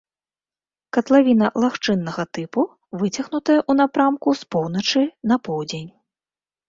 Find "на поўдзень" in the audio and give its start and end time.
5.33-5.89